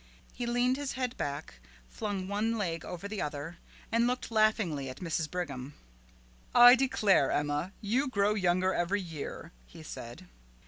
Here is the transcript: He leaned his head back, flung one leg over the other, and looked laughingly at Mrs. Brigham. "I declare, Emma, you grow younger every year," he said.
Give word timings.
He 0.33 0.47
leaned 0.47 0.77
his 0.77 0.93
head 0.93 1.15
back, 1.15 1.59
flung 1.87 2.27
one 2.27 2.57
leg 2.57 2.83
over 2.83 3.07
the 3.07 3.21
other, 3.21 3.59
and 3.91 4.07
looked 4.07 4.31
laughingly 4.31 4.89
at 4.89 4.97
Mrs. 4.97 5.29
Brigham. 5.29 5.75
"I 6.55 6.73
declare, 6.75 7.29
Emma, 7.29 7.71
you 7.81 8.07
grow 8.09 8.33
younger 8.33 8.73
every 8.73 8.99
year," 8.99 9.51
he 9.67 9.83
said. 9.83 10.27